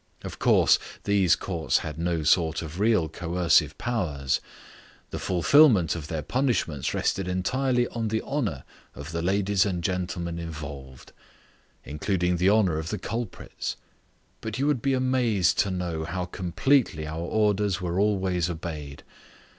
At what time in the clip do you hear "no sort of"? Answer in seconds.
1.99-2.79